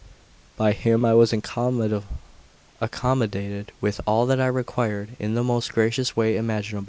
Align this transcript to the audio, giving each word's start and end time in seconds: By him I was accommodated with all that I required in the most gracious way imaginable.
By 0.57 0.71
him 0.71 1.05
I 1.05 1.13
was 1.13 1.31
accommodated 1.31 3.71
with 3.79 4.01
all 4.07 4.25
that 4.25 4.41
I 4.41 4.47
required 4.47 5.09
in 5.19 5.35
the 5.35 5.43
most 5.43 5.73
gracious 5.73 6.15
way 6.15 6.37
imaginable. 6.37 6.79